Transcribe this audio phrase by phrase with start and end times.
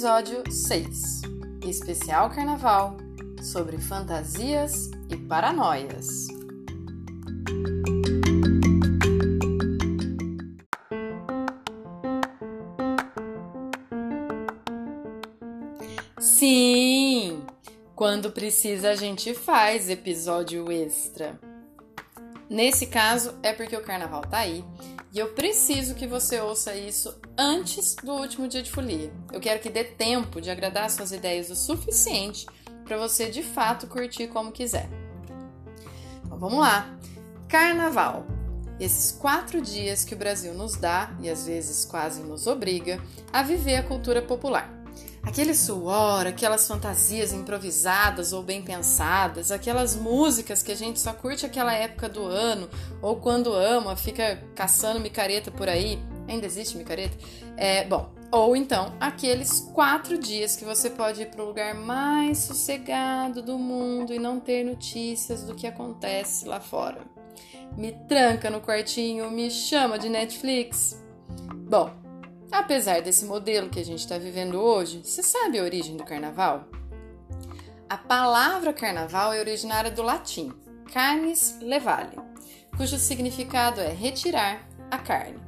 [0.00, 1.20] Episódio 6
[1.68, 2.96] Especial Carnaval
[3.42, 6.28] sobre fantasias e paranoias.
[16.18, 17.44] Sim!
[17.94, 21.38] Quando precisa, a gente faz episódio extra.
[22.50, 24.64] Nesse caso, é porque o carnaval tá aí
[25.12, 29.12] e eu preciso que você ouça isso antes do último dia de folia.
[29.32, 32.46] Eu quero que dê tempo de agradar suas ideias o suficiente
[32.84, 34.88] para você de fato curtir como quiser.
[36.24, 36.98] Então vamos lá!
[37.48, 38.26] Carnaval.
[38.80, 43.00] Esses quatro dias que o Brasil nos dá, e às vezes quase nos obriga,
[43.32, 44.79] a viver a cultura popular.
[45.22, 51.44] Aquele suor, aquelas fantasias improvisadas ou bem pensadas, aquelas músicas que a gente só curte
[51.44, 52.68] aquela época do ano,
[53.02, 55.98] ou quando ama, fica caçando micareta por aí.
[56.26, 57.16] Ainda existe micareta?
[57.56, 62.38] É, bom, ou então aqueles quatro dias que você pode ir para o lugar mais
[62.38, 67.00] sossegado do mundo e não ter notícias do que acontece lá fora.
[67.76, 70.98] Me tranca no quartinho, me chama de Netflix.
[71.68, 71.99] Bom,
[72.52, 76.64] Apesar desse modelo que a gente está vivendo hoje, você sabe a origem do carnaval?
[77.88, 80.52] A palavra carnaval é originária do latim
[80.92, 82.18] carnis levale,
[82.76, 85.38] cujo significado é retirar a carne.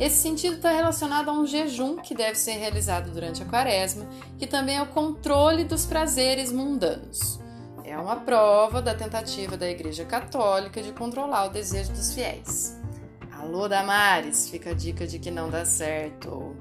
[0.00, 4.06] Esse sentido está relacionado a um jejum que deve ser realizado durante a quaresma,
[4.38, 7.40] que também é o controle dos prazeres mundanos.
[7.84, 12.77] É uma prova da tentativa da Igreja Católica de controlar o desejo dos fiéis.
[13.48, 16.54] Alô, Damares, fica a dica de que não dá certo.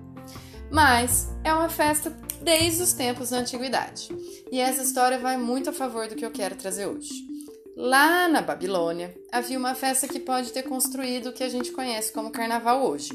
[0.71, 2.09] Mas é uma festa
[2.41, 4.07] desde os tempos da antiguidade.
[4.49, 7.27] E essa história vai muito a favor do que eu quero trazer hoje.
[7.75, 12.13] Lá na Babilônia, havia uma festa que pode ter construído o que a gente conhece
[12.13, 13.11] como carnaval hoje.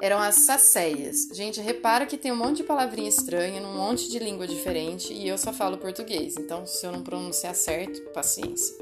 [0.00, 1.28] Eram as sacéias.
[1.30, 5.28] Gente, repara que tem um monte de palavrinha estranha, num monte de língua diferente, e
[5.28, 8.74] eu só falo português, então se eu não pronunciar certo, paciência.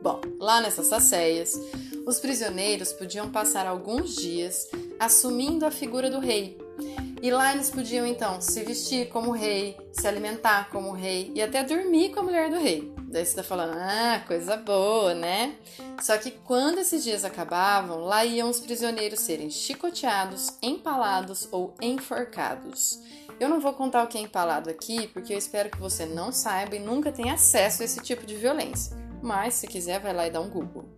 [0.00, 1.60] Bom, lá nessas sacéias,
[2.10, 6.58] os prisioneiros podiam passar alguns dias assumindo a figura do rei.
[7.22, 11.62] E lá eles podiam então se vestir como rei, se alimentar como rei e até
[11.62, 12.92] dormir com a mulher do rei.
[13.02, 15.54] Daí você tá falando, ah, coisa boa, né?
[16.02, 23.00] Só que quando esses dias acabavam, lá iam os prisioneiros serem chicoteados, empalados ou enforcados.
[23.38, 26.32] Eu não vou contar o que é empalado aqui, porque eu espero que você não
[26.32, 28.96] saiba e nunca tenha acesso a esse tipo de violência.
[29.22, 30.88] Mas se quiser, vai lá e dá um Google.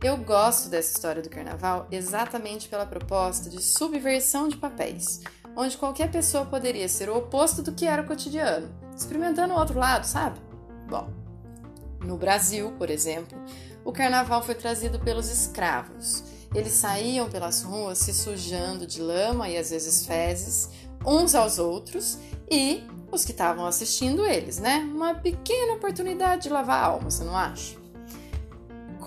[0.00, 5.22] Eu gosto dessa história do carnaval exatamente pela proposta de subversão de papéis,
[5.56, 9.76] onde qualquer pessoa poderia ser o oposto do que era o cotidiano, experimentando o outro
[9.76, 10.40] lado, sabe?
[10.88, 11.10] Bom,
[12.00, 13.36] no Brasil, por exemplo,
[13.84, 16.22] o carnaval foi trazido pelos escravos.
[16.54, 20.70] Eles saíam pelas ruas se sujando de lama e às vezes fezes,
[21.04, 24.78] uns aos outros, e os que estavam assistindo eles, né?
[24.94, 27.87] Uma pequena oportunidade de lavar a alma, você não acha?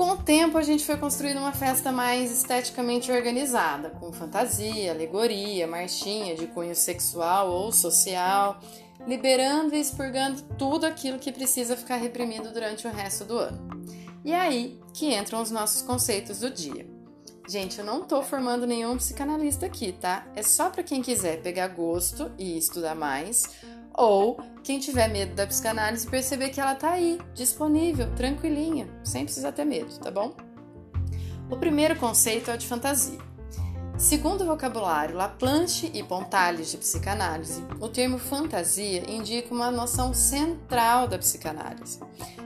[0.01, 5.67] Com o tempo, a gente foi construindo uma festa mais esteticamente organizada, com fantasia, alegoria,
[5.67, 8.59] marchinha de cunho sexual ou social,
[9.07, 13.83] liberando e expurgando tudo aquilo que precisa ficar reprimido durante o resto do ano.
[14.25, 16.89] E é aí que entram os nossos conceitos do dia.
[17.47, 20.25] Gente, eu não tô formando nenhum psicanalista aqui, tá?
[20.35, 23.43] É só para quem quiser pegar gosto e estudar mais,
[24.01, 29.51] ou quem tiver medo da psicanálise perceber que ela tá aí, disponível, tranquilinha, sem precisar
[29.51, 30.35] ter medo, tá bom?
[31.49, 33.19] O primeiro conceito é o de fantasia.
[33.97, 41.07] Segundo o vocabulário Laplanche e Pontales de psicanálise, o termo fantasia indica uma noção central
[41.07, 41.99] da psicanálise.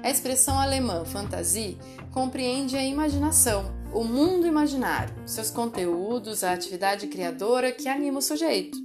[0.03, 1.77] A expressão alemã fantasie
[2.11, 8.84] compreende a imaginação, o mundo imaginário, seus conteúdos, a atividade criadora que anima o sujeito.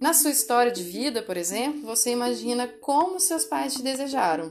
[0.00, 4.48] Na sua história de vida, por exemplo, você imagina como seus pais te desejaram.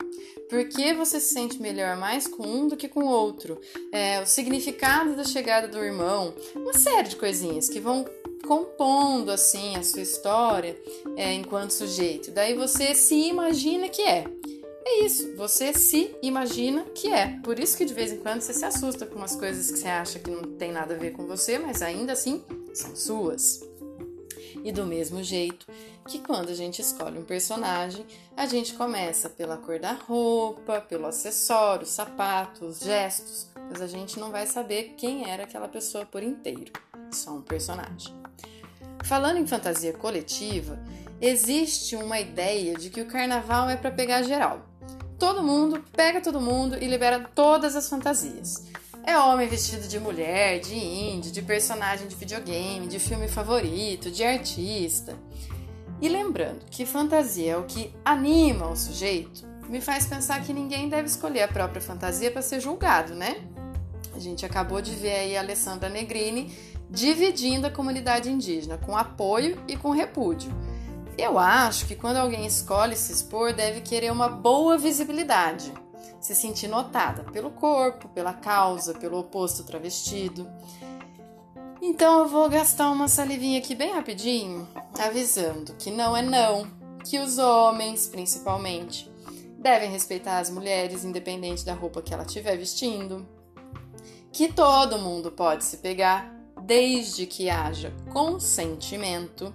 [0.49, 3.59] Por que você se sente melhor mais com um do que com o outro?
[3.91, 8.05] É, o significado da chegada do irmão, uma série de coisinhas que vão
[8.45, 10.77] compondo assim a sua história
[11.15, 12.31] é, enquanto sujeito.
[12.31, 14.25] Daí você se imagina que é.
[14.85, 17.39] É isso, você se imagina que é.
[17.43, 19.87] Por isso que de vez em quando você se assusta com umas coisas que você
[19.87, 22.41] acha que não tem nada a ver com você, mas ainda assim
[22.73, 23.66] são suas.
[24.63, 25.65] E do mesmo jeito
[26.07, 28.05] que quando a gente escolhe um personagem,
[28.35, 34.31] a gente começa pela cor da roupa, pelo acessório, sapatos, gestos, mas a gente não
[34.31, 36.71] vai saber quem era aquela pessoa por inteiro,
[37.11, 38.15] só um personagem.
[39.03, 40.79] Falando em fantasia coletiva,
[41.21, 44.65] existe uma ideia de que o carnaval é para pegar geral.
[45.19, 48.65] Todo mundo pega todo mundo e libera todas as fantasias.
[49.07, 54.21] É homem vestido de mulher, de índio, de personagem de videogame, de filme favorito, de
[54.21, 55.15] artista.
[56.01, 60.89] E lembrando que fantasia é o que anima o sujeito, me faz pensar que ninguém
[60.89, 63.37] deve escolher a própria fantasia para ser julgado, né?
[64.13, 66.53] A gente acabou de ver aí a Alessandra Negrini
[66.89, 70.51] dividindo a comunidade indígena com apoio e com repúdio.
[71.17, 75.71] Eu acho que quando alguém escolhe se expor, deve querer uma boa visibilidade,
[76.19, 80.47] se sentir notada pelo corpo, pela causa, pelo oposto travestido.
[81.81, 84.67] Então eu vou gastar uma salivinha aqui bem rapidinho,
[84.99, 86.67] avisando que não é não,
[87.03, 89.09] que os homens, principalmente,
[89.57, 93.27] devem respeitar as mulheres independente da roupa que ela estiver vestindo,
[94.31, 99.53] que todo mundo pode se pegar desde que haja consentimento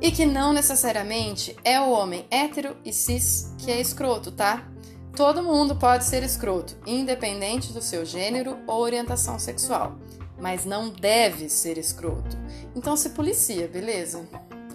[0.00, 4.68] e que não necessariamente é o homem hétero e cis que é escroto, tá?
[5.16, 9.96] Todo mundo pode ser escroto, independente do seu gênero ou orientação sexual,
[10.40, 12.36] mas não deve ser escroto.
[12.74, 14.28] Então se policia, beleza?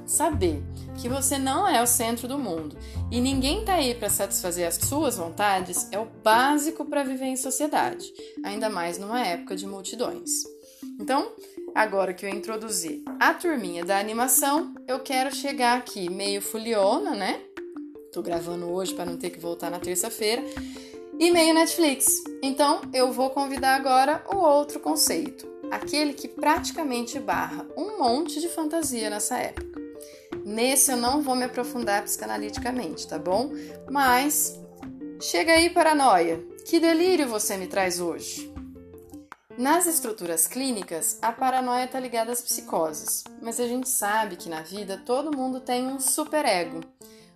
[0.05, 0.63] Saber
[0.97, 2.77] que você não é o centro do mundo
[3.11, 7.35] e ninguém tá aí para satisfazer as suas vontades é o básico para viver em
[7.35, 8.05] sociedade,
[8.41, 10.31] ainda mais numa época de multidões.
[10.97, 11.33] Então,
[11.75, 17.41] agora que eu introduzi a turminha da animação, eu quero chegar aqui meio fuliona, né?
[18.11, 20.43] Tô gravando hoje para não ter que voltar na terça-feira.
[21.19, 22.23] E meio Netflix.
[22.41, 28.47] Então, eu vou convidar agora o outro conceito, aquele que praticamente barra um monte de
[28.47, 29.79] fantasia nessa época.
[30.45, 33.51] Nesse eu não vou me aprofundar psicanaliticamente, tá bom?
[33.91, 34.59] Mas
[35.21, 36.41] chega aí, paranoia.
[36.65, 38.51] Que delírio você me traz hoje?
[39.57, 44.61] Nas estruturas clínicas, a paranoia está ligada às psicoses, mas a gente sabe que na
[44.61, 46.79] vida todo mundo tem um superego,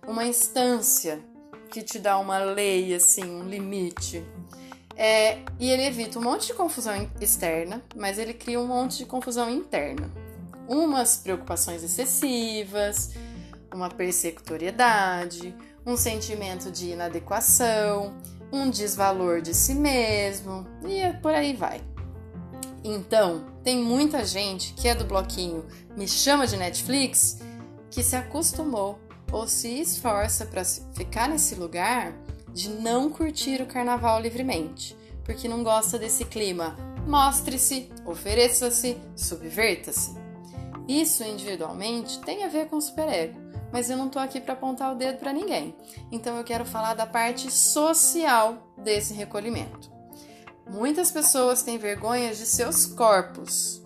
[0.06, 1.20] uma instância
[1.70, 4.24] que te dá uma lei, assim, um limite.
[4.96, 9.06] É, e ele evita um monte de confusão externa, mas ele cria um monte de
[9.06, 10.10] confusão interna.
[10.68, 13.10] Umas preocupações excessivas,
[13.72, 15.54] uma persecutoriedade,
[15.84, 18.16] um sentimento de inadequação,
[18.52, 21.80] um desvalor de si mesmo, e por aí vai.
[22.84, 25.66] Então, tem muita gente que é do bloquinho
[25.96, 27.40] Me Chama de Netflix
[27.90, 28.98] que se acostumou
[29.32, 32.12] ou se esforça para ficar nesse lugar
[32.52, 36.76] de não curtir o carnaval livremente, porque não gosta desse clima.
[37.06, 40.14] Mostre-se, ofereça-se, subverta-se.
[40.86, 43.38] Isso individualmente tem a ver com o superego,
[43.72, 45.74] mas eu não tô aqui para apontar o dedo para ninguém.
[46.12, 49.92] Então eu quero falar da parte social desse recolhimento.
[50.66, 53.83] Muitas pessoas têm vergonha de seus corpos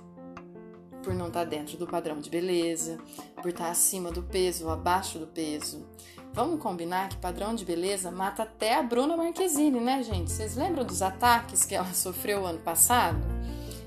[1.08, 2.98] por não estar tá dentro do padrão de beleza,
[3.36, 5.86] por estar tá acima do peso ou abaixo do peso.
[6.34, 10.30] Vamos combinar que padrão de beleza mata até a Bruna Marquezine, né, gente?
[10.30, 13.18] Vocês lembram dos ataques que ela sofreu ano passado?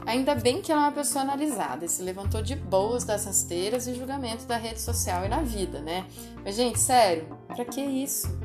[0.04, 3.86] Ainda bem que ela é uma pessoa analisada e se levantou de boas das rasteiras
[3.86, 6.08] e julgamento da rede social e na vida, né?
[6.44, 8.36] Mas, gente, sério, pra que isso?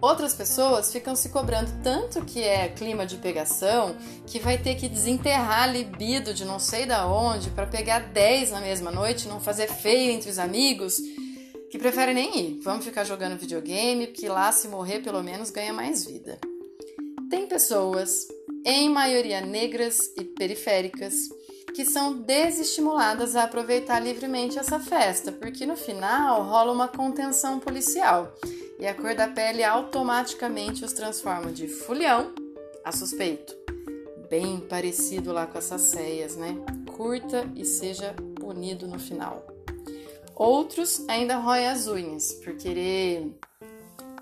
[0.00, 3.94] Outras pessoas ficam se cobrando tanto que é clima de pegação
[4.26, 8.60] que vai ter que desenterrar libido de não sei da onde para pegar 10 na
[8.60, 10.98] mesma noite, não fazer feio entre os amigos,
[11.70, 12.60] que preferem nem ir.
[12.62, 16.38] Vamos ficar jogando videogame, porque lá se morrer pelo menos ganha mais vida.
[17.28, 18.26] Tem pessoas,
[18.64, 21.28] em maioria negras e periféricas,
[21.74, 28.34] que são desestimuladas a aproveitar livremente essa festa, porque no final rola uma contenção policial
[28.80, 32.34] e a cor da pele automaticamente os transforma de fulião
[32.82, 33.54] a suspeito.
[34.30, 36.56] Bem parecido lá com essas ceias, né?
[36.96, 39.46] Curta e seja punido no final.
[40.34, 43.36] Outros ainda roem as unhas por querer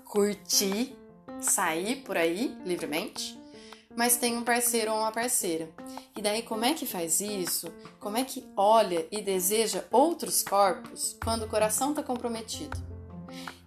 [0.03, 0.93] curtir,
[1.39, 3.39] sair por aí livremente,
[3.95, 5.69] mas tem um parceiro ou uma parceira.
[6.17, 7.71] E daí, como é que faz isso?
[7.99, 12.88] Como é que olha e deseja outros corpos quando o coração está comprometido?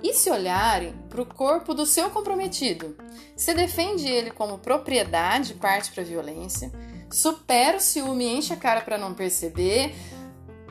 [0.02, 2.97] E se olharem para o corpo do seu comprometido?
[3.37, 6.73] Você defende ele como propriedade, parte para violência,
[7.11, 9.94] supera o ciúme, enche a cara para não perceber,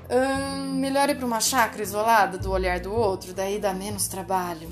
[0.09, 4.69] hum, melhor ir para uma chácara isolada do olhar do outro, daí dá menos trabalho.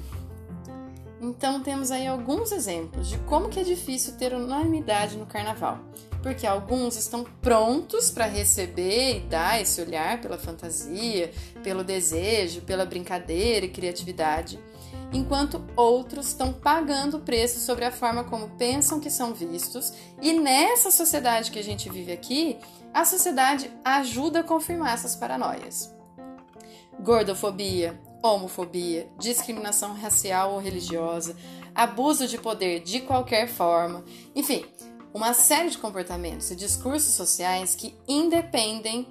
[1.21, 5.79] Então temos aí alguns exemplos de como que é difícil ter unanimidade no carnaval,
[6.23, 12.85] porque alguns estão prontos para receber e dar esse olhar pela fantasia, pelo desejo, pela
[12.85, 14.57] brincadeira e criatividade,
[15.11, 20.31] enquanto outros estão pagando o preço sobre a forma como pensam que são vistos, e
[20.31, 22.57] nessa sociedade que a gente vive aqui,
[22.93, 25.93] a sociedade ajuda a confirmar essas paranoias.
[27.01, 31.35] Gordofobia, homofobia, discriminação racial ou religiosa,
[31.73, 34.03] abuso de poder de qualquer forma,
[34.35, 34.65] enfim,
[35.13, 39.07] uma série de comportamentos e discursos sociais que independem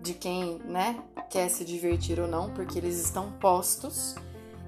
[0.00, 4.14] de quem né, quer se divertir ou não, porque eles estão postos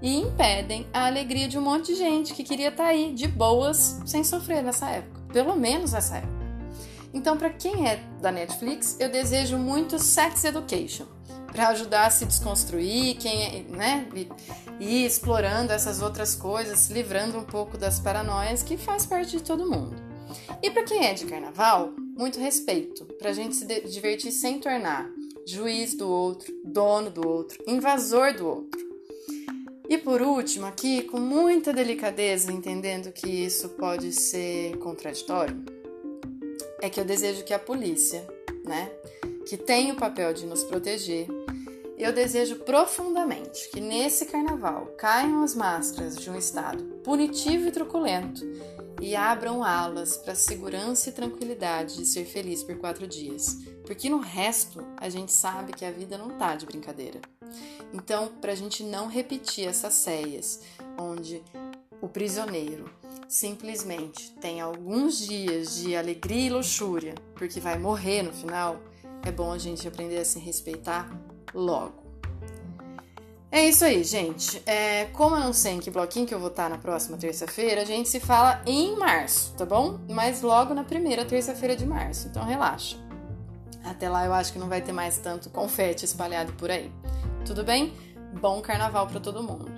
[0.03, 3.29] e impedem a alegria de um monte de gente que queria estar tá aí de
[3.29, 6.41] boas sem sofrer nessa época, pelo menos nessa época.
[7.13, 11.07] Então, para quem é da Netflix, eu desejo muito Sex Education
[11.53, 14.29] para ajudar a se desconstruir, quem é, né, e,
[14.79, 19.43] e explorando essas outras coisas, se livrando um pouco das paranoias que faz parte de
[19.43, 19.97] todo mundo.
[20.63, 25.11] E para quem é de carnaval, muito respeito, para a gente se divertir sem tornar
[25.47, 28.91] juiz do outro, dono do outro, invasor do outro.
[29.89, 35.61] E por último, aqui, com muita delicadeza, entendendo que isso pode ser contraditório,
[36.81, 38.25] é que eu desejo que a polícia,
[38.65, 38.89] né,
[39.47, 41.27] que tem o papel de nos proteger,
[42.03, 48.43] eu desejo profundamente que nesse carnaval caiam as máscaras de um Estado punitivo e truculento
[49.01, 54.09] e abram alas para a segurança e tranquilidade de ser feliz por quatro dias, porque
[54.09, 57.21] no resto a gente sabe que a vida não tá de brincadeira.
[57.93, 60.61] Então, para a gente não repetir essas ceias,
[60.99, 61.43] onde
[62.01, 62.91] o prisioneiro
[63.29, 68.81] simplesmente tem alguns dias de alegria e luxúria, porque vai morrer no final,
[69.23, 71.11] é bom a gente aprender a se respeitar
[71.55, 72.01] logo.
[73.53, 74.63] É isso aí, gente.
[74.65, 77.83] É, como eu não sei em que bloquinho que eu vou estar na próxima terça-feira,
[77.83, 79.99] a gente se fala em março, tá bom?
[80.09, 82.97] Mas logo na primeira terça-feira de março, então relaxa.
[83.83, 86.93] Até lá eu acho que não vai ter mais tanto confete espalhado por aí.
[87.45, 87.93] Tudo bem?
[88.41, 89.69] Bom carnaval para todo mundo.